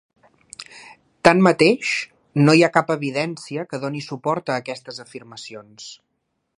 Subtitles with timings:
[1.27, 1.91] Tanmateix,
[2.47, 5.97] no hi ha cap evidència que doni suport a aquestes afirmacions.